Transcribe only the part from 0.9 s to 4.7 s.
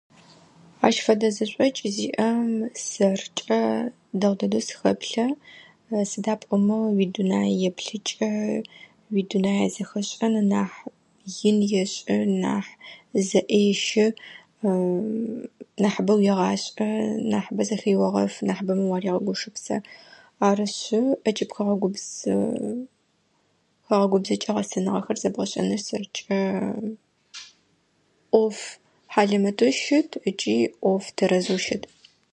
фэдэ зэшӏокӏ зиӏэм сэркӏэ дэгъу дэдэу